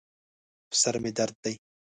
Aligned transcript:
په 0.69 0.75
سر 0.81 0.95
مې 1.03 1.11
درد 1.17 1.35
دی 1.43 1.53